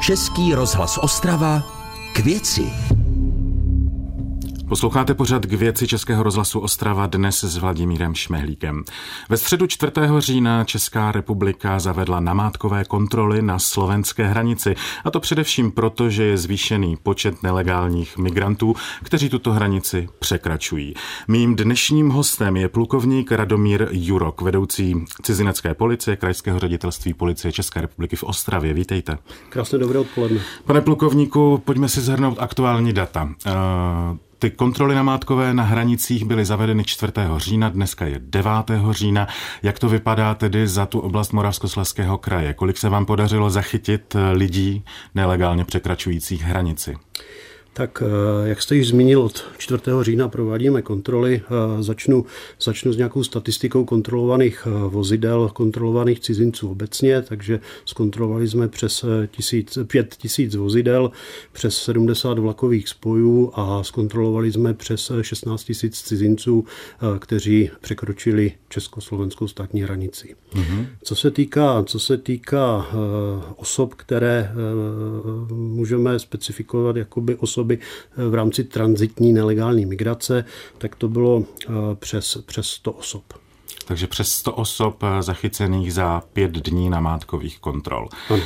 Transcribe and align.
Český 0.00 0.54
rozhlas 0.54 0.98
Ostrava 1.02 1.62
k 2.12 2.18
věci. 2.18 2.72
Posloucháte 4.70 5.14
pořad 5.14 5.46
k 5.46 5.52
věci 5.52 5.86
Českého 5.86 6.22
rozhlasu 6.22 6.60
Ostrava 6.60 7.06
dnes 7.06 7.44
s 7.44 7.56
Vladimírem 7.56 8.14
Šmehlíkem. 8.14 8.84
Ve 9.28 9.36
středu 9.36 9.66
4. 9.66 9.92
října 10.18 10.64
Česká 10.64 11.12
republika 11.12 11.78
zavedla 11.78 12.20
namátkové 12.20 12.84
kontroly 12.84 13.42
na 13.42 13.58
slovenské 13.58 14.26
hranici. 14.26 14.74
A 15.04 15.10
to 15.10 15.20
především 15.20 15.70
proto, 15.70 16.10
že 16.10 16.24
je 16.24 16.38
zvýšený 16.38 16.96
počet 16.96 17.42
nelegálních 17.42 18.18
migrantů, 18.18 18.74
kteří 19.02 19.28
tuto 19.28 19.52
hranici 19.52 20.08
překračují. 20.18 20.94
Mým 21.28 21.56
dnešním 21.56 22.08
hostem 22.08 22.56
je 22.56 22.68
plukovník 22.68 23.32
Radomír 23.32 23.88
Jurok, 23.90 24.40
vedoucí 24.42 25.04
cizinecké 25.22 25.74
policie 25.74 26.16
Krajského 26.16 26.58
ředitelství 26.58 27.14
policie 27.14 27.52
České 27.52 27.80
republiky 27.80 28.16
v 28.16 28.24
Ostravě. 28.24 28.74
Vítejte. 28.74 29.18
Krásné 29.48 29.78
dobré 29.78 29.98
odpoledne. 29.98 30.40
Pane 30.64 30.80
plukovníku, 30.80 31.62
pojďme 31.64 31.88
si 31.88 32.00
zhrnout 32.00 32.38
aktuální 32.38 32.92
data. 32.92 33.28
Ty 34.40 34.50
kontroly 34.50 34.94
namátkové 34.94 35.54
na 35.54 35.62
hranicích 35.62 36.24
byly 36.24 36.44
zavedeny 36.44 36.84
4. 36.84 37.12
října, 37.36 37.68
dneska 37.68 38.06
je 38.06 38.20
9. 38.22 38.50
října. 38.90 39.28
Jak 39.62 39.78
to 39.78 39.88
vypadá 39.88 40.34
tedy 40.34 40.68
za 40.68 40.86
tu 40.86 41.00
oblast 41.00 41.32
Moravskoslezského 41.32 42.18
kraje? 42.18 42.54
Kolik 42.54 42.78
se 42.78 42.88
vám 42.88 43.06
podařilo 43.06 43.50
zachytit 43.50 44.16
lidí 44.32 44.84
nelegálně 45.14 45.64
překračujících 45.64 46.42
hranici? 46.42 46.96
Tak 47.72 48.02
eh, 48.06 48.48
jak 48.48 48.62
jste 48.62 48.76
již 48.76 48.88
zmínil, 48.88 49.22
od 49.22 49.44
4. 49.58 49.82
října 50.00 50.28
provádíme 50.28 50.82
kontroly. 50.82 51.42
Eh, 51.44 51.82
začnu, 51.82 52.26
začnu 52.60 52.92
s 52.92 52.96
nějakou 52.96 53.24
statistikou 53.24 53.84
kontrolovaných 53.84 54.66
eh, 54.66 54.88
vozidel, 54.88 55.50
kontrolovaných 55.54 56.20
cizinců 56.20 56.70
obecně, 56.70 57.22
takže 57.22 57.60
zkontrolovali 57.84 58.48
jsme 58.48 58.68
přes 58.68 59.04
5 59.86 60.14
tisíc 60.18 60.54
vozidel, 60.54 61.10
přes 61.52 61.76
70 61.76 62.38
vlakových 62.38 62.88
spojů 62.88 63.50
a 63.54 63.82
zkontrolovali 63.82 64.52
jsme 64.52 64.74
přes 64.74 65.12
16 65.22 65.64
tisíc 65.64 66.02
cizinců, 66.02 66.64
kteří 67.18 67.70
překročili 67.80 68.52
československou 68.68 69.48
státní 69.48 69.82
hranici. 69.82 70.34
Mm-hmm. 70.54 70.86
Co 71.02 71.16
se 71.16 71.30
týká, 71.30 71.84
co 71.86 71.98
se 71.98 72.16
týká 72.16 72.86
osob, 73.56 73.94
které 73.94 74.52
můžeme 75.50 76.18
specifikovat 76.18 76.96
jakoby 76.96 77.36
osoby, 77.36 77.59
osoby 77.60 77.78
eh, 77.78 78.28
v 78.28 78.34
rámci 78.34 78.64
transitní 78.64 79.32
nelegální 79.32 79.86
migrace, 79.86 80.44
tak 80.78 80.96
to 80.96 81.08
bylo 81.08 81.44
eh, 81.44 81.72
přes, 81.94 82.38
přes 82.46 82.66
100 82.66 82.92
osob. 82.92 83.22
Takže 83.84 84.06
přes 84.06 84.32
100 84.32 84.52
osob 84.52 85.02
eh, 85.02 85.22
zachycených 85.22 85.92
za 85.92 86.22
pět 86.32 86.50
dní 86.50 86.90
namátkových 86.90 87.58
kontrol. 87.58 88.08
Ano. 88.30 88.42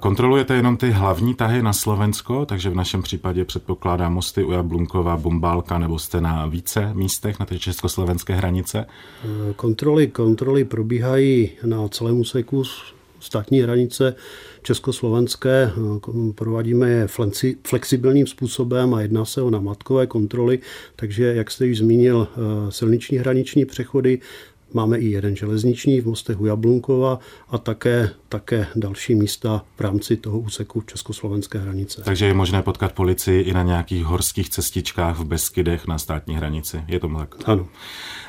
Kontrolujete 0.00 0.54
jenom 0.54 0.76
ty 0.76 0.90
hlavní 0.90 1.34
tahy 1.34 1.62
na 1.62 1.72
Slovensko, 1.72 2.46
takže 2.46 2.70
v 2.70 2.74
našem 2.74 3.02
případě 3.02 3.44
předpokládám 3.44 4.14
mosty 4.14 4.44
u 4.44 4.52
Jablunkova, 4.52 5.16
Bumbálka, 5.16 5.78
nebo 5.78 5.98
jste 5.98 6.20
na 6.20 6.46
více 6.46 6.94
místech 6.94 7.40
na 7.40 7.46
té 7.46 7.58
československé 7.58 8.34
hranice? 8.34 8.86
Kontroly, 9.56 10.06
kontroly 10.06 10.64
probíhají 10.64 11.50
na 11.64 11.88
celém 11.88 12.20
úseku 12.20 12.62
státní 13.24 13.60
hranice 13.60 14.14
československé. 14.62 15.70
Provádíme 16.34 16.90
je 16.90 17.08
flexibilním 17.66 18.26
způsobem 18.26 18.94
a 18.94 19.00
jedná 19.00 19.24
se 19.24 19.42
o 19.42 19.50
namatkové 19.50 20.06
kontroly, 20.06 20.58
takže, 20.96 21.24
jak 21.24 21.50
jste 21.50 21.66
již 21.66 21.78
zmínil, 21.78 22.28
silniční 22.68 23.18
hraniční 23.18 23.64
přechody, 23.64 24.18
Máme 24.74 24.98
i 24.98 25.06
jeden 25.06 25.36
železniční 25.36 26.00
v 26.00 26.06
mostech 26.06 26.40
u 26.40 26.46
Jablunkova 26.46 27.18
a 27.48 27.58
také, 27.58 28.10
také 28.28 28.66
další 28.76 29.14
místa 29.14 29.64
v 29.76 29.80
rámci 29.80 30.16
toho 30.16 30.38
úseku 30.38 30.80
československé 30.80 31.58
hranice. 31.58 32.02
Takže 32.04 32.26
je 32.26 32.34
možné 32.34 32.62
potkat 32.62 32.92
policii 32.92 33.42
i 33.42 33.52
na 33.52 33.62
nějakých 33.62 34.04
horských 34.04 34.50
cestičkách 34.50 35.18
v 35.18 35.24
Beskydech 35.24 35.86
na 35.86 35.98
státní 35.98 36.36
hranici. 36.36 36.84
Je 36.88 37.00
to 37.00 37.08
tak? 37.08 37.34
Ano. 37.44 37.66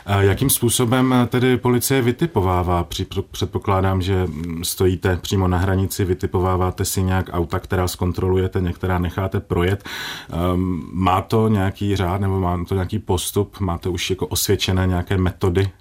A 0.06 0.22
jakým 0.22 0.50
způsobem 0.50 1.16
tedy 1.30 1.58
policie 1.58 2.02
vytipovává? 2.02 2.88
Předpokládám, 3.32 4.02
že 4.02 4.28
stojíte 4.64 5.18
přímo 5.18 5.48
na 5.48 5.58
hranici, 5.58 6.06
vytipováváte 6.06 6.86
si 6.86 7.04
nějak 7.04 7.30
auta, 7.34 7.60
která 7.60 7.88
zkontrolujete, 7.88 8.62
některá 8.62 9.00
necháte 9.00 9.40
projet. 9.40 9.84
Ehm, 10.30 10.90
má 10.92 11.22
to 11.22 11.48
nějaký 11.48 11.96
řád 11.96 12.22
nebo 12.22 12.40
má 12.40 12.66
to 12.66 12.74
nějaký 12.76 13.00
postup? 13.00 13.60
Máte 13.60 13.90
už 13.90 14.10
jako 14.10 14.28
osvědčené 14.28 14.88
nějaké 14.88 15.18
metody? 15.18 15.72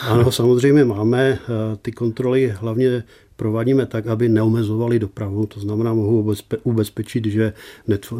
Ano, 0.00 0.32
samozřejmě 0.32 0.84
máme 0.84 1.38
eh, 1.42 1.76
ty 1.82 1.92
kontroly 1.92 2.54
hlavně 2.60 3.04
provádíme 3.36 3.86
tak, 3.86 4.06
aby 4.06 4.28
neomezovali 4.28 4.98
dopravu. 4.98 5.46
To 5.46 5.60
znamená, 5.60 5.94
mohu 5.94 6.34
ubezpečit, 6.62 7.26
že 7.26 7.52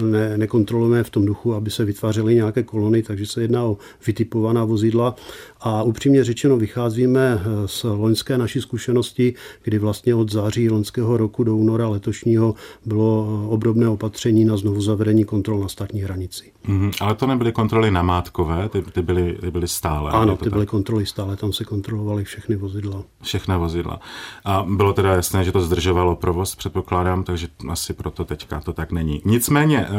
ne, 0.03 0.39
nekontrolujeme 0.39 1.05
v 1.05 1.11
tom 1.11 1.25
duchu, 1.25 1.55
aby 1.55 1.71
se 1.71 1.85
vytvářely 1.85 2.35
nějaké 2.35 2.63
kolony, 2.63 3.03
takže 3.03 3.27
se 3.27 3.43
jedná 3.43 3.65
o 3.65 3.79
vytipovaná 4.07 4.65
vozidla. 4.65 5.15
A 5.61 5.83
upřímně 5.83 6.25
řečeno, 6.25 6.57
vycházíme 6.57 7.41
eh, 7.41 7.69
z 7.69 7.85
loňské 7.85 8.39
naší 8.39 8.61
zkušenosti, 8.61 9.35
kdy 9.63 9.79
vlastně 9.79 10.15
od 10.15 10.33
září 10.33 10.71
loňského 10.71 11.17
roku 11.17 11.45
do 11.45 11.57
února 11.57 11.89
letošního 11.89 12.55
bylo 12.87 13.27
eh, 13.29 13.49
obdobné 13.49 13.89
opatření 13.89 14.45
na 14.45 14.57
znovu 14.57 14.81
zavedení 14.81 15.25
kontrol 15.25 15.61
na 15.61 15.69
státní 15.69 16.01
hranici. 16.01 16.53
Mm, 16.67 16.91
ale 17.01 17.15
to 17.15 17.27
nebyly 17.27 17.53
kontroly 17.53 17.91
namátkové, 17.91 18.69
ty, 18.69 18.83
ty, 18.83 19.03
byly, 19.03 19.39
ty 19.41 19.51
byly 19.51 19.69
stále. 19.69 20.11
Ano, 20.11 20.37
ty 20.37 20.45
tak? 20.45 20.53
byly 20.53 20.67
kontroly 20.67 21.07
stále, 21.07 21.37
tam 21.37 21.53
se 21.53 21.65
kontrolovaly 21.65 22.25
všechny 22.25 22.57
vozidla. 22.57 23.03
Všechna 23.23 23.59
vozidla. 23.59 24.01
A 24.45 24.67
bylo 24.69 24.93
teda 24.93 25.06
jasné, 25.15 25.45
že 25.45 25.53
to 25.53 25.61
zdržovalo 25.61 26.17
provoz, 26.17 26.55
předpokládám, 26.55 27.25
takže 27.25 27.49
asi 27.69 27.93
proto 27.93 28.25
teďka 28.25 28.61
to 28.61 28.73
tak 28.73 28.93
není. 28.93 29.23
Nicméně, 29.25 29.87
eh, 29.87 29.91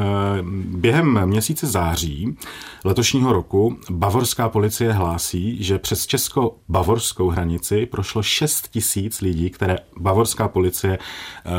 během 0.66 1.25
měsíce 1.25 1.68
září 1.68 2.38
letošního 2.85 3.34
roku 3.34 3.78
bavorská 3.90 4.50
policie 4.50 4.91
hlásí, 4.91 5.63
že 5.63 5.79
přes 5.79 6.07
česko-bavorskou 6.07 7.29
hranici 7.29 7.85
prošlo 7.85 8.23
6 8.23 8.68
tisíc 8.68 9.22
lidí, 9.22 9.50
které 9.50 9.78
bavorská 9.97 10.47
policie 10.47 10.97
eh, 10.97 11.50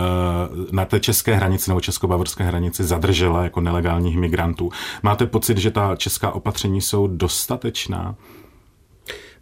na 0.73 0.85
té 0.85 1.01
české 1.01 1.35
hranici 1.35 1.71
nebo 1.71 1.81
česko-bavorské 1.81 2.45
hranici 2.45 2.85
zadržela 2.85 3.43
jako 3.43 3.61
nelegálních 3.61 4.19
migrantů. 4.19 4.71
Máte 5.03 5.27
pocit, 5.27 5.59
že 5.59 5.71
ta 5.71 5.97
česká 5.97 6.31
opatření 6.31 6.81
jsou 6.81 7.07
dostatečná? 7.07 8.15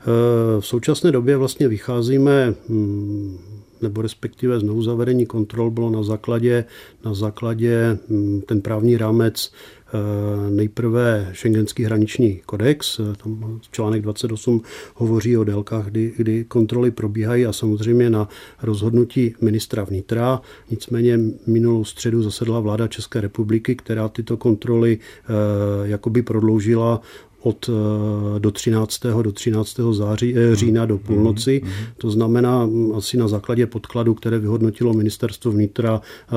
Eh, 0.07 0.61
v 0.61 0.67
současné 0.67 1.13
době 1.13 1.37
vlastně 1.37 1.69
vycházíme 1.69 2.55
hm, 2.69 3.39
nebo 3.83 4.03
respektive 4.03 4.61
znovu 4.61 4.83
zavedení 4.83 5.27
kontrol 5.27 5.71
bylo 5.71 5.91
na 5.91 6.03
základě, 6.03 6.65
na 7.05 7.15
základě 7.15 7.99
hm, 8.09 8.41
ten 8.47 8.61
právní 8.61 8.97
rámec 8.97 9.53
eh, 9.53 10.51
nejprve 10.51 11.29
šengenský 11.33 11.85
hraniční 11.85 12.41
kodex, 12.47 13.01
eh, 13.01 13.17
tam 13.23 13.61
článek 13.71 14.03
28 14.03 14.63
hovoří 14.95 15.37
o 15.37 15.45
délkách, 15.45 15.87
kdy, 15.87 16.13
kdy 16.17 16.45
kontroly 16.45 16.91
probíhají 16.91 17.47
a 17.47 17.53
samozřejmě 17.53 18.11
na 18.11 18.29
rozhodnutí 18.63 19.35
ministra 19.41 19.85
vnitra. 19.85 20.41
Nicméně 20.71 21.19
minulou 21.47 21.85
středu 21.85 22.23
zasedla 22.23 22.61
vláda 22.61 22.89
České 22.89 23.21
republiky, 23.21 23.77
která 23.77 24.09
tyto 24.09 24.37
kontroly 24.37 24.99
eh, 24.99 25.89
jakoby 25.89 26.23
prodloužila 26.23 27.01
od 27.47 27.71
eh, 27.71 28.41
do 28.41 28.51
13. 28.51 29.01
do 29.23 29.33
13. 29.33 29.77
září, 29.93 30.35
eh, 30.37 30.57
října 30.57 30.87
do 30.87 30.99
půlnoci. 30.99 31.61
Mm, 31.65 31.71
mm, 31.71 31.75
mm. 31.77 31.87
To 31.97 32.11
znamená 32.11 32.69
asi 32.97 33.17
na 33.17 33.29
základě 33.29 33.67
podkladu, 33.67 34.15
které 34.15 34.39
vyhodnotilo 34.39 34.93
ministerstvo 34.93 35.53
vnitra, 35.53 36.01
eh, 36.01 36.33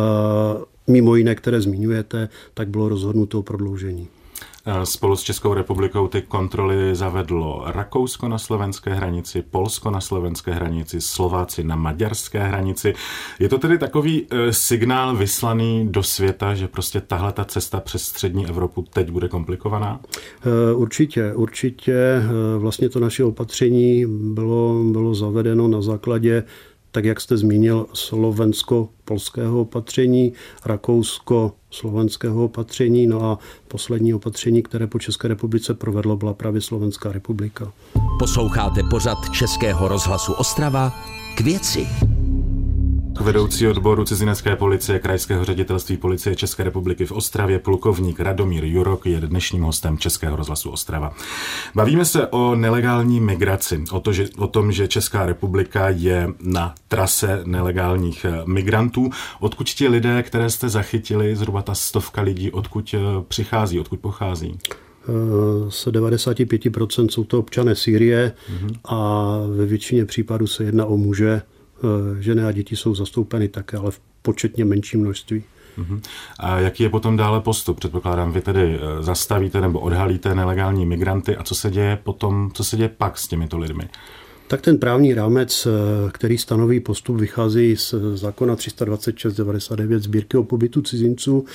mimo 0.87 1.15
jiné, 1.15 1.35
které 1.35 1.61
zmiňujete, 1.61 2.29
tak 2.53 2.69
bylo 2.69 2.89
rozhodnuto 2.89 3.39
o 3.39 3.43
prodloužení. 3.43 4.07
Eh, 4.65 4.85
spolu 4.85 5.15
s 5.15 5.21
Českou 5.23 5.53
republikou 5.53 6.07
ty 6.07 6.21
kontroly 6.21 6.95
zavedlo 6.95 7.63
Rakousko 7.65 8.27
na 8.27 8.37
slovenské 8.37 8.93
hranici, 8.93 9.41
Polsko 9.41 9.91
na 9.91 10.01
slovenské 10.01 10.53
hranici, 10.53 11.01
Slováci 11.01 11.63
na 11.63 11.75
maďarské 11.75 12.39
hranici. 12.39 12.93
Je 13.39 13.49
to 13.49 13.57
tedy 13.57 13.77
takový 13.77 14.27
eh, 14.29 14.53
signál 14.53 15.15
vyslaný 15.15 15.87
do 15.87 16.03
světa, 16.03 16.53
že 16.53 16.67
prostě 16.67 17.01
tahle 17.01 17.31
ta 17.31 17.45
cesta 17.45 17.79
přes 17.79 18.03
střední 18.03 18.47
Evropu 18.47 18.85
teď 18.93 19.09
bude 19.09 19.27
komplikovaná? 19.27 19.99
Eh, 20.45 20.73
určitě, 20.73 21.33
určitě. 21.33 22.23
Vlastně 22.57 22.89
to 22.89 22.99
naše 22.99 23.23
opatření 23.23 24.05
bylo, 24.07 24.83
bylo 24.83 25.15
zavedeno 25.15 25.67
na 25.67 25.81
základě 25.81 26.43
tak 26.91 27.05
jak 27.05 27.21
jste 27.21 27.37
zmínil, 27.37 27.85
slovensko-polského 27.93 29.61
opatření, 29.61 30.33
rakousko-slovenského 30.65 32.45
opatření, 32.45 33.07
no 33.07 33.25
a 33.25 33.39
poslední 33.67 34.13
opatření, 34.13 34.63
které 34.63 34.87
po 34.87 34.99
České 34.99 35.27
republice 35.27 35.73
provedlo, 35.73 36.17
byla 36.17 36.33
právě 36.33 36.61
Slovenská 36.61 37.11
republika. 37.11 37.71
Posloucháte 38.19 38.81
pořad 38.89 39.17
Českého 39.31 39.87
rozhlasu 39.87 40.33
Ostrava 40.33 40.93
k 41.37 41.41
věci. 41.41 41.87
Vedoucí 43.19 43.67
odboru 43.67 44.05
cizinecké 44.05 44.55
policie 44.55 44.99
Krajského 44.99 45.45
ředitelství 45.45 45.97
policie 45.97 46.35
České 46.35 46.63
republiky 46.63 47.05
v 47.05 47.11
Ostravě, 47.11 47.59
plukovník 47.59 48.19
Radomír 48.19 48.65
Jurok 48.65 49.05
je 49.05 49.19
dnešním 49.21 49.63
hostem 49.63 49.97
Českého 49.97 50.35
rozhlasu 50.35 50.69
Ostrava. 50.69 51.13
Bavíme 51.75 52.05
se 52.05 52.27
o 52.27 52.55
nelegální 52.55 53.19
migraci, 53.19 53.83
o, 53.91 53.99
to, 53.99 54.13
že, 54.13 54.25
o 54.37 54.47
tom, 54.47 54.71
že 54.71 54.87
Česká 54.87 55.25
republika 55.25 55.89
je 55.89 56.27
na 56.41 56.75
trase 56.87 57.41
nelegálních 57.45 58.25
eh, 58.25 58.41
migrantů. 58.45 59.09
Odkud 59.39 59.69
ti 59.69 59.87
lidé, 59.87 60.23
které 60.23 60.49
jste 60.49 60.69
zachytili, 60.69 61.35
zhruba 61.35 61.61
ta 61.61 61.75
stovka 61.75 62.21
lidí, 62.21 62.51
odkud 62.51 62.95
eh, 62.97 62.99
přichází, 63.27 63.79
odkud 63.79 63.99
pochází? 63.99 64.59
z 65.69 65.87
95% 65.87 67.07
jsou 67.07 67.23
to 67.23 67.39
občané 67.39 67.75
Sýrie 67.75 68.33
mm-hmm. 68.51 68.75
a 68.85 69.37
ve 69.55 69.65
většině 69.65 70.05
případů 70.05 70.47
se 70.47 70.63
jedná 70.63 70.85
o 70.85 70.97
muže. 70.97 71.41
Eh, 71.83 72.21
ženy 72.21 72.43
a 72.43 72.51
děti 72.51 72.75
jsou 72.75 72.95
zastoupeny 72.95 73.47
také, 73.47 73.77
ale 73.77 73.91
v 73.91 74.01
početně 74.21 74.65
menším 74.65 75.01
množství. 75.01 75.43
Mm-hmm. 75.77 76.01
A 76.39 76.59
jaký 76.59 76.83
je 76.83 76.89
potom 76.89 77.17
dále 77.17 77.41
postup? 77.41 77.77
Předpokládám, 77.77 78.31
vy 78.31 78.41
tedy 78.41 78.79
eh, 78.81 79.03
zastavíte 79.03 79.61
nebo 79.61 79.79
odhalíte 79.79 80.35
nelegální 80.35 80.85
migranty 80.85 81.37
a 81.37 81.43
co 81.43 81.55
se 81.55 81.71
děje 81.71 81.99
potom, 82.03 82.51
co 82.53 82.63
se 82.63 82.77
děje 82.77 82.89
pak 82.89 83.17
s 83.17 83.27
těmito 83.27 83.57
lidmi? 83.57 83.83
Tak 84.49 84.61
ten 84.61 84.77
právní 84.77 85.13
rámec, 85.13 85.67
eh, 85.67 86.11
který 86.11 86.37
stanoví 86.37 86.79
postup, 86.79 87.17
vychází 87.17 87.75
z 87.75 87.95
zákona 88.13 88.55
326-99 88.55 90.03
sbírky 90.03 90.37
o 90.37 90.43
pobytu 90.43 90.81
cizinců 90.81 91.45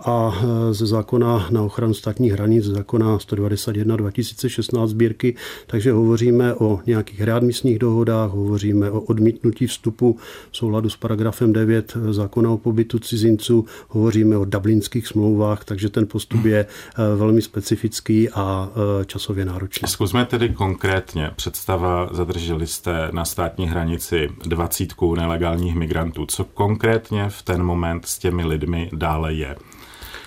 a 0.00 0.34
eh, 0.36 0.74
ze 0.74 0.86
zákona 0.86 1.48
na 1.50 1.62
ochranu 1.62 1.94
státních 1.94 2.32
hranic, 2.32 2.64
zákona 2.64 3.18
191 3.18 3.96
2016 3.96 4.90
sbírky, 4.90 5.36
takže 5.66 5.92
hovoříme 5.92 6.54
o 6.54 6.80
nějakých 6.86 7.20
readmisních 7.20 7.78
dohodách, 7.78 8.30
hovoříme 8.30 8.90
o 8.90 9.00
odmítnutí 9.00 9.66
vstupu 9.66 10.18
v 10.50 10.56
souladu 10.56 10.90
s 10.90 10.96
paragrafem 10.96 11.52
9 11.52 11.96
zákona 12.10 12.50
o 12.50 12.58
pobytu 12.58 12.98
cizinců, 12.98 13.64
hovoříme 13.88 14.36
o 14.36 14.44
dublinských 14.44 15.06
smlouvách, 15.08 15.64
takže 15.64 15.88
ten 15.88 16.06
postup 16.06 16.44
je 16.44 16.58
eh, 16.58 17.16
velmi 17.16 17.42
specifický 17.42 18.28
a 18.30 18.70
časově 19.06 19.44
náročný. 19.44 19.88
Zkusme 19.88 20.24
tedy 20.24 20.48
konkrétně 20.48 21.30
představa 21.36 22.08
zadržení 22.12 22.43
zadrželi 22.44 22.66
jste 22.66 23.08
na 23.12 23.24
státní 23.24 23.68
hranici 23.68 24.28
dvacítku 24.46 25.14
nelegálních 25.14 25.74
migrantů. 25.74 26.26
Co 26.26 26.44
konkrétně 26.44 27.28
v 27.28 27.42
ten 27.42 27.62
moment 27.62 28.06
s 28.06 28.18
těmi 28.18 28.44
lidmi 28.44 28.90
dále 28.92 29.34
je? 29.34 29.56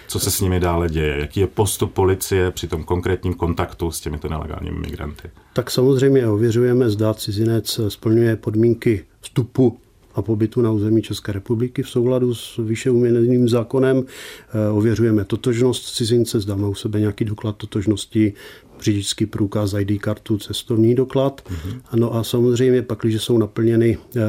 Co 0.08 0.20
se 0.20 0.32
s 0.32 0.42
nimi 0.42 0.60
dále 0.60 0.90
děje? 0.90 1.20
Jaký 1.20 1.40
je 1.40 1.48
postup 1.48 1.94
policie 1.94 2.52
při 2.52 2.68
tom 2.68 2.84
konkrétním 2.84 3.34
kontaktu 3.34 3.92
s 3.92 4.00
těmito 4.00 4.30
nelegálními 4.30 4.80
migranty? 4.80 5.30
Tak 5.54 5.72
samozřejmě 5.72 6.28
ověřujeme, 6.28 6.90
zda 6.90 7.14
cizinec 7.14 7.80
splňuje 7.88 8.36
podmínky 8.36 9.06
vstupu 9.22 9.78
a 10.16 10.22
pobytu 10.22 10.62
na 10.62 10.72
území 10.72 11.02
České 11.02 11.32
republiky 11.32 11.84
v 11.84 11.90
souladu 11.90 12.36
s 12.36 12.60
výše 12.64 12.90
uměným 12.90 13.50
zákonem. 13.50 14.04
Eh, 14.04 14.70
ověřujeme 14.70 15.26
totožnost 15.26 15.96
cizince, 15.96 16.40
zda 16.40 16.56
má 16.56 16.68
u 16.68 16.76
sebe 16.76 17.00
nějaký 17.00 17.26
doklad 17.26 17.56
totožnosti, 17.56 18.34
řidičský 18.82 19.26
průkaz, 19.26 19.74
ID 19.74 20.02
kartu, 20.02 20.38
cestovní 20.38 20.96
doklad. 20.96 21.42
Mm-hmm. 21.50 21.82
Ano 21.92 22.16
a 22.16 22.24
samozřejmě 22.24 22.82
pak, 22.82 23.00
když 23.00 23.24
jsou 23.24 23.38
naplněny, 23.38 23.98
eh, 24.16 24.22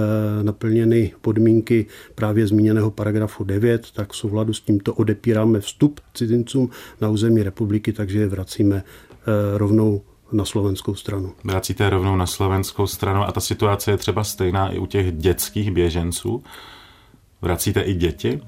naplněny 0.43 1.13
podmínky 1.21 1.87
právě 2.15 2.47
zmíněného 2.47 2.91
paragrafu 2.91 3.45
9, 3.45 3.87
tak 3.93 4.13
v 4.13 4.17
souladu 4.17 4.53
s 4.53 4.61
tímto 4.61 4.95
odepíráme 4.95 5.61
vstup 5.61 6.01
cizincům 6.15 6.71
na 7.01 7.09
území 7.09 7.43
republiky, 7.43 7.93
takže 7.93 8.19
je 8.19 8.29
vracíme 8.29 8.77
eh, 8.85 9.59
rovnou 9.59 10.03
na 10.33 10.45
slovenskou 10.45 10.95
stranu. 10.95 11.33
Vracíte 11.45 11.91
rovnou 11.91 12.17
na 12.17 12.27
slovenskou 12.27 12.87
stranu 12.87 13.23
a 13.23 13.33
ta 13.33 13.41
situace 13.41 13.91
je 13.91 13.97
třeba 13.97 14.25
stejná 14.25 14.69
i 14.69 14.79
u 14.79 14.87
těch 14.87 15.13
dětských 15.13 15.71
běženců. 15.71 16.43
Vracíte 17.43 17.81
i 17.81 17.95
děti? 17.95 18.41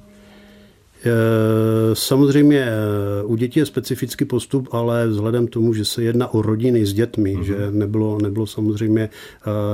Eh, 1.05 1.95
samozřejmě 1.95 2.59
eh, 2.59 3.25
u 3.25 3.37
dětí 3.37 3.59
je 3.61 3.67
specifický 3.67 4.25
postup, 4.25 4.69
ale 4.73 5.07
vzhledem 5.07 5.47
k 5.47 5.51
tomu, 5.51 5.75
že 5.75 5.85
se 5.85 6.03
jedná 6.03 6.35
o 6.35 6.43
rodiny 6.43 6.87
s 6.87 6.93
dětmi, 6.93 7.37
mm-hmm. 7.37 7.43
že 7.43 7.57
nebylo, 7.71 8.19
nebylo 8.23 8.47
samozřejmě 8.47 9.03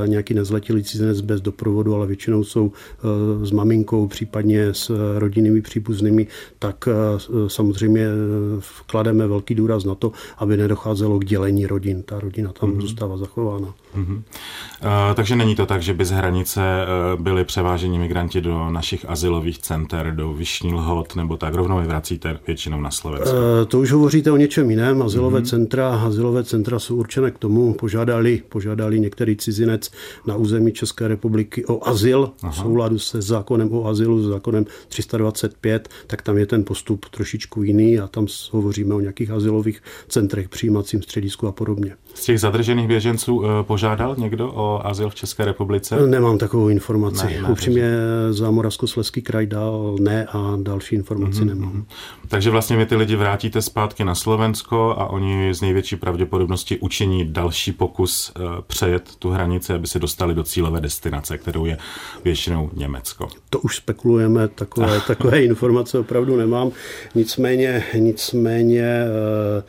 eh, 0.05 0.08
nějaký 0.08 0.34
nezletilý 0.34 0.84
cizinec 0.84 1.20
bez 1.20 1.40
doprovodu, 1.40 1.94
ale 1.94 2.06
většinou 2.06 2.44
jsou 2.44 2.73
s 3.43 3.50
maminkou, 3.50 4.06
případně 4.06 4.75
s 4.75 4.90
rodinnými 5.19 5.62
příbuznými, 5.62 6.26
tak 6.58 6.88
samozřejmě 7.46 8.06
vklademe 8.58 9.26
velký 9.26 9.55
důraz 9.55 9.84
na 9.84 9.94
to, 9.94 10.12
aby 10.38 10.56
nedocházelo 10.56 11.19
k 11.19 11.25
dělení 11.25 11.67
rodin. 11.67 12.02
Ta 12.02 12.20
rodina 12.20 12.52
tam 12.52 12.70
mm-hmm. 12.70 12.81
zůstává 12.81 13.17
zachována. 13.17 13.75
Mm-hmm. 13.96 14.23
Takže 15.14 15.37
není 15.37 15.55
to 15.55 15.67
tak, 15.67 15.82
že 15.82 15.94
by 15.94 16.05
z 16.05 16.11
hranice 16.11 16.61
byli 17.19 17.44
převáženi 17.44 17.99
migranti 17.99 18.40
do 18.40 18.70
našich 18.70 19.08
asilových 19.08 19.58
center, 19.58 20.14
do 20.14 20.32
Vyšní 20.32 20.75
Lhot 20.75 21.15
nebo 21.16 21.36
tak 21.36 21.54
rovnou 21.54 21.80
je 21.80 21.86
vracíte 21.86 22.38
většinou 22.46 22.80
na 22.80 22.90
Slovensko? 22.90 23.36
E, 23.62 23.66
to 23.66 23.80
už 23.80 23.92
hovoříte 23.92 24.30
o 24.30 24.36
něčem 24.36 24.70
jiném. 24.70 25.02
Azylové 25.02 25.40
mm-hmm. 25.40 25.48
centra, 25.48 25.88
azylové 25.88 26.44
centra 26.44 26.78
jsou 26.78 26.96
určené 26.96 27.30
k 27.30 27.38
tomu, 27.38 27.74
požádali, 27.74 28.42
požádali 28.48 29.00
některý 29.00 29.36
cizinec 29.36 29.90
na 30.26 30.36
území 30.36 30.72
České 30.72 31.08
republiky 31.08 31.64
o 31.66 31.88
azyl 31.88 32.30
Aha. 32.42 32.52
v 32.52 32.56
souladu 32.56 32.98
se 32.98 33.22
zákonem 33.22 33.72
o 33.72 33.86
azylu, 33.86 34.22
s 34.22 34.26
zákonem 34.26 34.66
325, 34.88 35.88
tak 36.06 36.22
tam 36.22 36.38
je 36.38 36.46
ten 36.46 36.64
postup 36.64 37.06
trošičku 37.08 37.62
jiný 37.62 37.98
a 37.98 38.06
tam 38.06 38.26
hovoříme 38.50 38.94
o 38.94 39.00
nějakých 39.00 39.30
azylových 39.30 39.82
centrech, 40.08 40.48
přijímacím 40.48 41.02
středisku 41.02 41.46
a 41.46 41.52
podobně. 41.52 41.96
Z 42.14 42.24
těch 42.24 42.40
zadržených 42.40 42.88
běženců 42.88 43.44
e, 43.44 43.62
požádal 43.62 44.16
někdo 44.18 44.52
o 44.54 44.86
azyl 44.86 45.10
v 45.10 45.14
České 45.14 45.44
republice? 45.44 46.06
Nemám 46.06 46.38
takovou 46.38 46.68
informaci. 46.68 47.26
Ne, 47.26 47.42
ne, 47.42 47.48
Upřímně 47.48 47.90
za 48.30 48.50
Moravskoslezský 48.50 49.22
kraj 49.22 49.46
dal 49.46 49.96
ne 50.00 50.26
a 50.32 50.58
další 50.62 50.94
informaci 51.06 51.41
mm-hmm. 51.41 51.47
nemám. 51.47 51.87
Takže 52.29 52.50
vlastně 52.50 52.76
vy 52.76 52.87
ty 52.87 52.97
lidi 52.97 53.17
vrátíte 53.17 53.62
zpátky 53.62 54.05
na 54.05 54.14
Slovensko 54.14 54.94
a 54.99 55.06
oni 55.06 55.55
z 55.55 55.61
největší 55.61 55.97
pravděpodobnosti 55.97 56.79
učiní 56.79 57.25
další 57.25 57.73
pokus 57.73 58.32
uh, 58.41 58.47
přejet 58.67 59.17
tu 59.19 59.31
hranici, 59.31 59.73
aby 59.73 59.87
se 59.87 59.99
dostali 59.99 60.35
do 60.35 60.43
cílové 60.43 60.81
destinace, 60.81 61.38
kterou 61.38 61.64
je 61.64 61.79
většinou 62.25 62.70
Německo. 62.75 63.29
To 63.50 63.58
už 63.58 63.76
spekulujeme, 63.76 64.49
takové, 64.49 65.00
takové 65.06 65.43
informace 65.43 65.99
opravdu 65.99 66.37
nemám. 66.37 66.70
Nicméně, 67.14 67.85
nicméně 67.94 69.05
uh, 69.59 69.62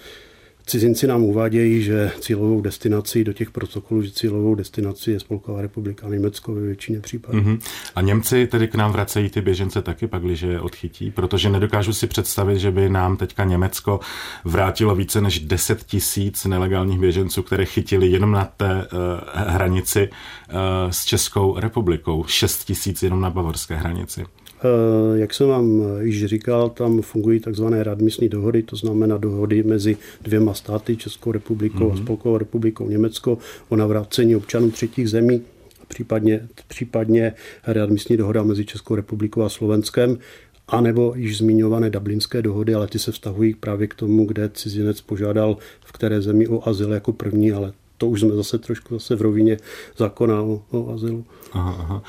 Cizinci 0.67 1.07
nám 1.07 1.23
uvádějí, 1.23 1.83
že 1.83 2.11
cílovou 2.19 2.61
destinací 2.61 3.23
do 3.23 3.33
těch 3.33 3.51
protokolů, 3.51 4.01
že 4.01 4.11
cílovou 4.11 4.55
destinací 4.55 5.11
je 5.11 5.19
Spolková 5.19 5.61
republika 5.61 6.09
Německo 6.09 6.53
ve 6.53 6.61
většině 6.61 6.99
případů. 6.99 7.39
Mm-hmm. 7.39 7.59
A 7.95 8.01
Němci 8.01 8.47
tedy 8.47 8.67
k 8.67 8.75
nám 8.75 8.91
vracejí 8.91 9.29
ty 9.29 9.41
běžence 9.41 9.81
taky, 9.81 10.07
pak, 10.07 10.23
když 10.23 10.41
je 10.41 10.61
odchytí, 10.61 11.11
protože 11.11 11.49
nedokážu 11.49 11.93
si 11.93 12.07
představit, 12.07 12.59
že 12.59 12.71
by 12.71 12.89
nám 12.89 13.17
teďka 13.17 13.43
Německo 13.43 13.99
vrátilo 14.45 14.95
více 14.95 15.21
než 15.21 15.39
10 15.39 15.83
tisíc 15.83 16.45
nelegálních 16.45 16.99
běženců, 16.99 17.43
které 17.43 17.65
chytili 17.65 18.07
jenom 18.07 18.31
na 18.31 18.45
té 18.57 18.75
uh, 18.75 18.89
hranici 19.33 20.09
uh, 20.09 20.55
s 20.91 21.05
Českou 21.05 21.59
republikou, 21.59 22.25
6 22.27 22.65
tisíc 22.65 23.03
jenom 23.03 23.21
na 23.21 23.29
bavorské 23.29 23.75
hranici. 23.75 24.25
Eh, 24.63 25.19
jak 25.19 25.33
jsem 25.33 25.47
vám 25.47 25.83
již 25.99 26.25
říkal, 26.25 26.69
tam 26.69 27.01
fungují 27.01 27.39
takzvané 27.39 27.83
radmisní 27.83 28.29
dohody, 28.29 28.63
to 28.63 28.75
znamená 28.75 29.17
dohody 29.17 29.63
mezi 29.63 29.97
dvěma 30.21 30.53
státy, 30.53 30.97
Českou 30.97 31.31
republikou 31.31 31.79
mm-hmm. 31.79 31.91
a 31.91 31.95
mhm. 31.95 32.03
Spolkovou 32.03 32.37
republikou 32.37 32.89
Německo 32.89 33.37
o 33.69 33.75
navrácení 33.75 34.35
občanů 34.35 34.71
třetích 34.71 35.09
zemí, 35.09 35.41
případně, 35.87 36.47
případně 36.67 37.33
readmisní 37.67 38.17
dohoda 38.17 38.43
mezi 38.43 38.65
Českou 38.65 38.95
republikou 38.95 39.41
a 39.41 39.49
Slovenskem, 39.49 40.17
anebo 40.67 41.13
již 41.15 41.37
zmiňované 41.37 41.89
dublinské 41.89 42.41
dohody, 42.41 42.73
ale 42.73 42.87
ty 42.87 42.99
se 42.99 43.11
vztahují 43.11 43.53
právě 43.53 43.87
k 43.87 43.93
tomu, 43.93 44.25
kde 44.25 44.49
cizinec 44.49 45.01
požádal 45.01 45.57
v 45.85 45.91
které 45.91 46.21
zemi 46.21 46.47
o 46.47 46.67
azyl 46.69 46.93
jako 46.93 47.13
první, 47.13 47.51
ale 47.51 47.73
to 47.97 48.07
už 48.07 48.21
jsme 48.21 48.35
zase 48.35 48.57
trošku 48.57 48.93
zase 48.93 49.15
v 49.15 49.21
rovině 49.21 49.57
zákona 49.97 50.41
o, 50.41 50.61
o 50.71 50.93
azylu. 50.93 51.25
Aha, 51.51 51.75
aha. 51.79 52.01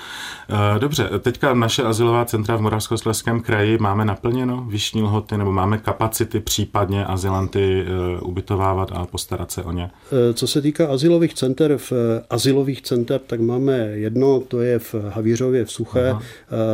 Eh, 0.50 0.78
dobře, 0.78 1.11
teďka 1.21 1.54
naše 1.54 1.83
azylová 1.83 2.25
centra 2.25 2.57
v 2.57 2.61
Moravskoslezském 2.61 3.40
kraji 3.40 3.78
máme 3.78 4.04
naplněno 4.04 4.66
vyšní 4.68 5.02
lhoty 5.02 5.37
nebo 5.37 5.52
máme 5.52 5.78
kapacity 5.78 6.40
případně 6.40 7.04
azylanty 7.04 7.85
uh, 8.21 8.28
ubytovávat 8.28 8.92
a 8.92 9.07
postarat 9.07 9.52
se 9.52 9.62
o 9.62 9.73
ně? 9.73 9.90
Eh, 10.30 10.35
co 10.35 10.47
se 10.47 10.62
týká 10.62 10.87
azylových 10.87 11.35
center, 11.35 11.76
v 11.76 11.92
azylových 12.30 12.83
center, 12.83 13.21
tak 13.26 13.40
máme 13.40 13.76
jedno, 13.78 14.42
to 14.49 14.61
je 14.61 14.78
v 14.78 14.95
Havířově 15.09 15.64
v 15.64 15.73
Suché, 15.73 16.11
aha. 16.11 16.23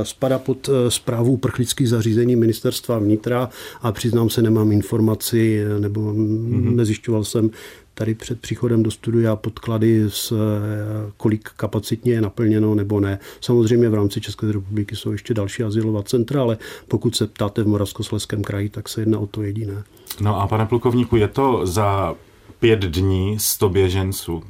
spada 0.02 0.38
pod 0.38 0.70
zprávu 0.88 1.32
uprchlických 1.32 1.88
zařízení 1.88 2.36
ministerstva 2.36 2.98
vnitra 2.98 3.48
a 3.82 3.92
přiznám 3.92 4.30
se, 4.30 4.42
nemám 4.42 4.72
informaci 4.72 5.64
nebo 5.78 6.00
mm-hmm. 6.00 6.74
nezjišťoval 6.74 7.24
jsem, 7.24 7.50
tady 7.94 8.14
před 8.14 8.40
příchodem 8.40 8.82
do 8.82 8.90
studia 8.90 9.36
podklady, 9.36 10.04
s, 10.08 10.32
eh, 10.32 11.12
kolik 11.16 11.48
kapacitně 11.56 12.12
je 12.12 12.20
naplněno 12.20 12.74
nebo 12.74 13.00
ne. 13.00 13.18
Samozřejmě 13.40 13.88
v 13.88 13.94
rámci 13.94 14.20
České 14.20 14.52
republiky 14.52 14.96
jsou 14.96 15.12
ještě 15.12 15.34
další 15.34 15.62
asilová 15.62 16.02
centra, 16.02 16.42
ale 16.42 16.58
pokud 16.88 17.16
se 17.16 17.26
ptáte 17.26 17.62
v 17.62 17.66
Moravskoslezském 17.66 18.42
kraji, 18.42 18.68
tak 18.68 18.88
se 18.88 19.00
jedná 19.00 19.18
o 19.18 19.26
to 19.26 19.42
jediné. 19.42 19.84
No 20.20 20.40
a 20.40 20.46
pane 20.46 20.66
plukovníku, 20.66 21.16
je 21.16 21.28
to 21.28 21.60
za 21.66 22.14
pět 22.58 22.80
dní 22.80 23.38
100 23.38 23.68
běženců. 23.68 24.42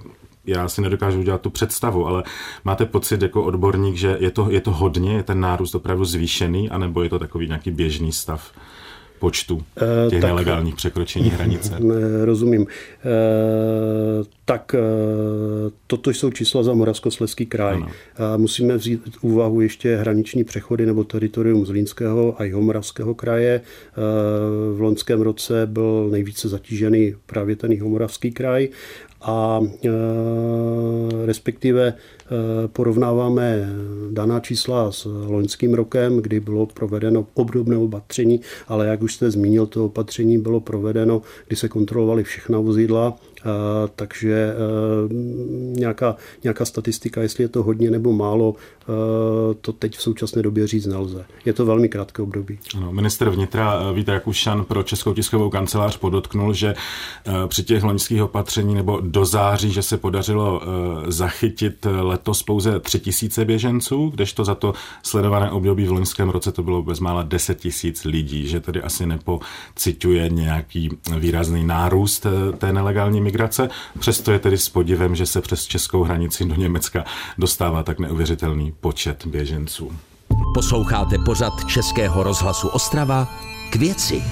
já 0.47 0.69
si 0.69 0.83
nedokážu 0.83 1.21
udělat 1.21 1.41
tu 1.41 1.51
představu, 1.51 2.07
ale 2.07 2.25
máte 2.65 2.87
pocit 2.87 3.23
jako 3.23 3.45
odborník, 3.45 3.97
že 3.97 4.17
je 4.21 4.31
to, 4.31 4.51
je 4.51 4.61
to 4.61 4.71
hodně, 4.71 5.15
je 5.15 5.23
ten 5.23 5.41
nárůst 5.41 5.75
opravdu 5.75 6.05
zvýšený, 6.05 6.71
anebo 6.71 7.03
je 7.03 7.09
to 7.09 7.19
takový 7.19 7.47
nějaký 7.47 7.71
běžný 7.71 8.13
stav? 8.13 8.53
Počtu 9.25 9.63
eh, 9.77 10.11
těch 10.11 10.21
tak, 10.21 10.31
nelegálních 10.31 10.75
překročení 10.75 11.31
hranice. 11.31 11.79
Rozumím. 12.25 12.63
E, 12.63 12.67
tak 14.45 14.75
e, 14.75 14.79
toto 15.87 16.11
jsou 16.11 16.31
čísla 16.31 16.63
za 16.63 16.75
Moravskoslezský 16.75 17.47
kraj. 17.47 17.75
Ano. 17.75 17.89
Musíme 18.37 18.77
vzít 18.77 19.17
v 19.17 19.25
úvahu 19.25 19.61
ještě 19.61 19.97
hraniční 19.97 20.45
přechody 20.45 20.87
nebo 20.87 21.05
teritorium 21.05 21.67
Zlínského 21.67 22.41
a 22.41 22.45
Jihomoravského 22.45 23.15
kraje. 23.15 23.61
V 24.77 24.81
loňském 24.81 25.21
roce 25.21 25.67
byl 25.67 26.09
nejvíce 26.11 26.49
zatížený 26.49 27.15
právě 27.27 27.57
ten 27.57 27.73
Jihomoravský 27.73 28.33
kraj 28.33 28.69
a 29.25 29.61
e, 29.63 29.89
respektive 31.27 31.87
e, 31.89 31.95
porovnáváme 32.69 33.69
daná 34.11 34.41
čísla 34.41 34.93
s 34.93 35.05
loňským 35.05 35.75
rokem, 35.75 36.17
kdy 36.17 36.41
bylo 36.41 36.67
provedeno 36.67 37.27
obdobné 37.35 37.77
opatření, 37.77 38.41
ale 38.69 38.87
jak 38.87 39.03
už 39.03 39.15
jste 39.15 39.31
zmínil, 39.31 39.67
to 39.67 39.85
opatření 39.85 40.39
bylo 40.39 40.61
provedeno, 40.61 41.23
kdy 41.49 41.57
se 41.57 41.69
kontrolovaly 41.69 42.25
všechna 42.25 42.59
vozidla 42.59 43.17
takže 43.97 44.55
eh, 44.55 45.15
nějaká, 45.79 46.17
nějaká 46.43 46.65
statistika, 46.65 47.23
jestli 47.23 47.45
je 47.45 47.49
to 47.49 47.63
hodně 47.63 47.91
nebo 47.91 48.13
málo, 48.13 48.55
eh, 48.55 48.85
to 49.61 49.73
teď 49.73 49.97
v 49.97 50.03
současné 50.03 50.43
době 50.43 50.67
říct 50.67 50.87
nelze. 50.87 51.25
Je 51.45 51.53
to 51.53 51.67
velmi 51.67 51.89
krátké 51.89 52.23
období. 52.23 52.59
Ano, 52.77 52.93
minister 52.93 53.31
vnitra 53.31 53.93
Vít 53.93 54.09
Rakušan 54.09 54.65
pro 54.65 54.83
Českou 54.83 55.15
tiskovou 55.15 55.51
kancelář 55.51 55.97
podotknul, 55.97 56.53
že 56.53 56.75
při 57.47 57.63
těch 57.63 57.83
loňských 57.83 58.23
opatření 58.23 58.75
nebo 58.75 59.01
do 59.01 59.25
září, 59.25 59.73
že 59.73 59.83
se 59.83 59.97
podařilo 59.97 60.63
zachytit 61.09 61.87
letos 62.01 62.43
pouze 62.43 62.81
tři 62.81 63.01
tisíce 63.01 63.45
běženců, 63.45 64.09
kdežto 64.09 64.45
za 64.45 64.55
to 64.55 64.73
sledované 65.03 65.51
období 65.51 65.87
v 65.87 65.93
loňském 65.93 66.31
roce 66.31 66.53
to 66.53 66.63
bylo 66.63 66.83
bezmála 66.83 67.23
10 67.23 67.61
tisíc 67.61 68.05
lidí, 68.05 68.49
že 68.49 68.61
tedy 68.61 68.83
asi 68.83 69.07
nepociťuje 69.07 70.29
nějaký 70.29 70.91
výrazný 71.19 71.65
nárůst 71.65 72.27
té 72.59 72.73
nelegální 72.73 73.21
migrace 73.21 73.34
migrace. 73.35 73.69
Přesto 73.99 74.33
je 74.33 74.39
tedy 74.39 74.59
s 74.59 74.69
podivem, 74.69 75.15
že 75.15 75.27
se 75.27 75.41
přes 75.41 75.67
českou 75.67 76.03
hranici 76.03 76.45
do 76.45 76.55
Německa 76.55 77.05
dostává 77.39 77.83
tak 77.83 77.99
neuvěřitelný 77.99 78.73
počet 78.81 79.27
běženců. 79.27 79.93
Posloucháte 80.55 81.17
pořad 81.25 81.53
Českého 81.67 82.23
rozhlasu 82.23 82.69
Ostrava 82.69 83.29
k 83.71 83.77
věci. 83.77 84.23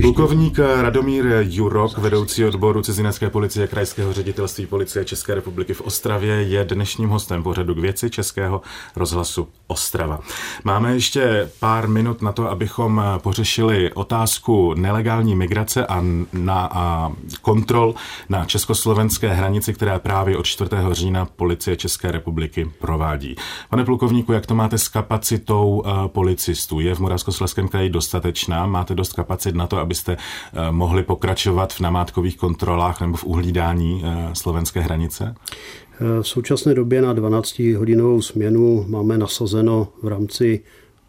Plukovník 0.00 0.58
Radomír 0.58 1.24
Jurok, 1.40 1.98
vedoucí 1.98 2.44
odboru 2.44 2.82
cizinecké 2.82 3.30
policie 3.30 3.66
Krajského 3.66 4.12
ředitelství 4.12 4.66
policie 4.66 5.04
České 5.04 5.34
republiky 5.34 5.74
v 5.74 5.80
Ostravě, 5.80 6.34
je 6.42 6.64
dnešním 6.64 7.08
hostem 7.08 7.42
pořadu 7.42 7.74
k 7.74 7.78
věci 7.78 8.10
Českého 8.10 8.60
rozhlasu 8.96 9.48
Ostrava. 9.66 10.20
Máme 10.64 10.94
ještě 10.94 11.50
pár 11.60 11.88
minut 11.88 12.22
na 12.22 12.32
to, 12.32 12.50
abychom 12.50 13.02
pořešili 13.18 13.92
otázku 13.92 14.74
nelegální 14.74 15.34
migrace 15.36 15.86
a, 15.86 16.04
na, 16.32 16.68
a 16.72 17.12
kontrol 17.42 17.94
na 18.28 18.44
československé 18.44 19.28
hranici, 19.28 19.74
která 19.74 19.98
právě 19.98 20.36
od 20.36 20.46
4. 20.46 20.70
října 20.92 21.24
policie 21.24 21.76
České 21.76 22.12
republiky 22.12 22.70
provádí. 22.80 23.36
Pane 23.70 23.84
plukovníku, 23.84 24.32
jak 24.32 24.46
to 24.46 24.54
máte 24.54 24.78
s 24.78 24.88
kapacitou 24.88 25.82
eh, 25.86 26.08
policistů? 26.08 26.80
Je 26.80 26.94
v 26.94 26.98
Moravskoslezském 26.98 27.68
kraji 27.68 27.90
dostatečná? 27.90 28.66
Máte 28.66 28.94
dost 28.94 29.12
kapacit 29.12 29.54
na 29.54 29.66
to, 29.66 29.85
abyste 29.86 30.16
eh, 30.16 30.72
mohli 30.72 31.02
pokračovat 31.02 31.72
v 31.72 31.80
namátkových 31.80 32.36
kontrolách 32.36 33.00
nebo 33.00 33.16
v 33.16 33.24
uhlídání 33.24 34.02
eh, 34.04 34.34
slovenské 34.34 34.80
hranice? 34.80 35.34
Eh, 35.34 36.22
v 36.22 36.28
současné 36.28 36.74
době 36.74 37.02
na 37.02 37.14
12-hodinovou 37.14 38.20
směnu 38.20 38.84
máme 38.88 39.18
nasazeno 39.18 39.88
v 40.02 40.08
rámci 40.08 40.60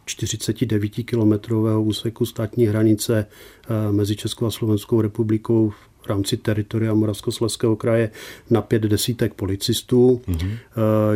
49-kilometrového 0.06 1.82
úseku 1.82 2.26
státní 2.26 2.66
hranice 2.66 3.26
mezi 3.90 4.16
Českou 4.16 4.46
a 4.46 4.50
Slovenskou 4.50 5.00
republikou 5.00 5.72
rámci 6.06 6.36
teritoria 6.36 6.94
Moravskoslezského 6.94 7.76
kraje 7.76 8.10
na 8.50 8.62
pět 8.62 8.82
desítek 8.82 9.34
policistů. 9.34 10.20
Mm-hmm. 10.28 10.56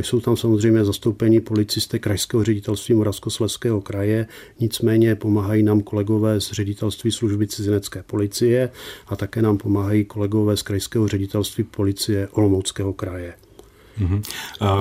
Jsou 0.01 0.21
tam 0.21 0.37
samozřejmě 0.37 0.85
zastoupení 0.85 1.41
policisté 1.41 1.99
Krajského 1.99 2.45
ředitelství 2.45 2.95
Moravskoslezského 2.95 3.81
kraje, 3.81 4.27
nicméně 4.61 5.15
pomáhají 5.15 5.63
nám 5.63 5.81
kolegové 5.81 6.41
z 6.41 6.53
ředitelství 6.53 7.13
služby 7.13 7.47
cizinecké 7.47 8.03
policie 8.03 8.71
a 9.07 9.17
také 9.17 9.43
nám 9.43 9.59
pomáhají 9.59 10.05
kolegové 10.05 10.57
z 10.57 10.63
Krajského 10.63 11.09
ředitelství 11.09 11.65
policie 11.65 12.29
Olomouckého 12.33 12.93
kraje. 12.93 13.35
Mhm. 13.99 14.23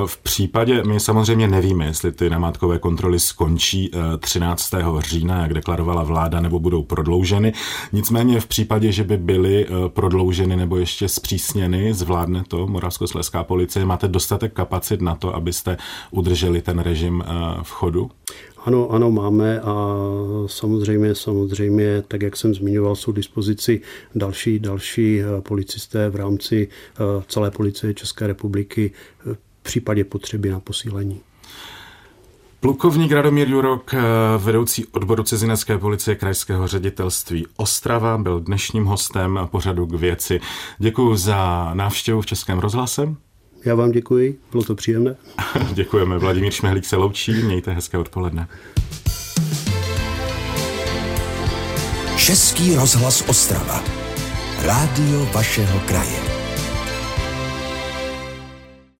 V 0.06 0.18
případě, 0.18 0.84
my 0.84 1.00
samozřejmě 1.00 1.48
nevíme, 1.48 1.86
jestli 1.86 2.12
ty 2.12 2.30
namátkové 2.30 2.80
kontroly 2.80 3.20
skončí 3.20 3.92
13. 4.20 4.98
Eh, 4.98 5.02
října, 5.02 5.42
jak 5.42 5.54
deklarovala 5.54 6.04
vláda, 6.04 6.40
nebo 6.40 6.60
budou 6.60 6.84
prodlouženy. 6.84 7.54
Nicméně 7.92 8.40
v 8.40 8.48
případě, 8.48 8.92
že 8.92 9.04
by 9.04 9.18
byly 9.18 9.66
eh, 9.66 9.90
prodlouženy 9.90 10.56
nebo 10.56 10.78
ještě 10.78 11.08
zpřísněny, 11.08 11.94
zvládne 11.94 12.44
to 12.48 12.68
Moravskoslezská 12.68 13.44
policie, 13.44 13.86
máte 13.86 14.08
dostatek 14.08 14.54
kapacit 14.54 15.02
na 15.02 15.16
to, 15.16 15.36
abyste 15.36 15.78
udrželi 16.12 16.62
ten 16.62 16.80
režim 16.80 17.24
eh, 17.26 17.30
v 17.64 17.72
chodu? 17.72 18.12
Ano, 18.66 18.90
ano, 18.90 19.12
máme 19.12 19.62
a 19.62 19.98
samozřejmě, 20.46 21.16
samozřejmě, 21.16 22.04
tak 22.08 22.22
jak 22.22 22.38
jsem 22.38 22.54
zmiňoval, 22.54 22.96
jsou 22.96 23.12
dispozici 23.12 23.82
další, 24.16 24.60
další 24.60 25.22
eh, 25.22 25.42
policisté 25.42 26.10
v 26.10 26.16
rámci 26.16 26.68
eh, 26.68 27.24
celé 27.28 27.52
policie 27.52 27.94
České 27.94 28.28
republiky 28.28 28.92
eh, 28.92 29.34
v 29.34 29.64
případě 29.64 30.04
potřeby 30.04 30.50
na 30.50 30.60
posílení. 30.60 31.22
Plukovník 32.60 33.12
Radomír 33.12 33.50
Jurok, 33.50 33.96
vedoucí 34.38 34.86
odboru 34.86 35.24
cizinecké 35.24 35.78
policie 35.78 36.16
krajského 36.16 36.68
ředitelství 36.68 37.48
Ostrava, 37.58 38.18
byl 38.18 38.40
dnešním 38.40 38.86
hostem 38.86 39.40
pořadu 39.46 39.86
k 39.86 39.94
věci. 39.94 40.40
Děkuji 40.80 41.16
za 41.16 41.72
návštěvu 41.74 42.22
v 42.22 42.26
Českém 42.26 42.60
rozhlase. 42.60 43.16
Já 43.66 43.76
vám 43.76 43.92
děkuji, 43.92 44.40
bylo 44.52 44.64
to 44.64 44.76
příjemné. 44.76 45.16
Děkujeme. 45.74 46.18
Vladimír 46.18 46.52
Šmehlík 46.52 46.86
se 46.86 46.96
loučí, 46.96 47.34
mějte 47.34 47.72
hezké 47.72 47.98
odpoledne. 47.98 48.48
Český 52.18 52.76
rozhlas 52.76 53.24
Ostrava. 53.28 53.84
Rádio 54.64 55.26
vašeho 55.34 55.80
kraje. 55.80 56.31